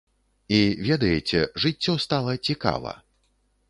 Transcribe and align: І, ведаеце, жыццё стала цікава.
І, 0.59 0.61
ведаеце, 0.87 1.43
жыццё 1.67 1.97
стала 2.09 2.39
цікава. 2.51 3.01